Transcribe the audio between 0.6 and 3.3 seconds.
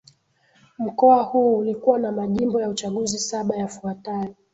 mkoa huu ulikuwa na majimbo ya uchaguzi